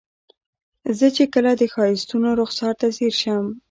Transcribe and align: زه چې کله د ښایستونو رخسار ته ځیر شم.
زه 0.97 1.07
چې 1.15 1.23
کله 1.33 1.51
د 1.55 1.63
ښایستونو 1.73 2.29
رخسار 2.41 2.73
ته 2.81 2.87
ځیر 2.97 3.13
شم. 3.21 3.45